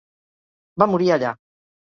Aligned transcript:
Va 0.83 0.87
morir 0.93 1.13
allà. 1.17 1.35